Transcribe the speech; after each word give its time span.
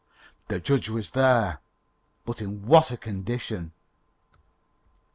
The 0.47 0.59
judge 0.59 0.89
was 0.89 1.11
there! 1.11 1.59
but 2.25 2.41
in 2.41 2.65
what 2.65 2.89
a 2.89 2.97
condition. 2.97 3.71